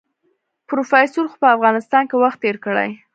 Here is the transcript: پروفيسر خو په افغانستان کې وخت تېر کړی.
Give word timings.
پروفيسر 0.69 1.23
خو 1.31 1.37
په 1.41 1.47
افغانستان 1.55 2.03
کې 2.09 2.15
وخت 2.23 2.39
تېر 2.43 2.55
کړی. 2.65 2.89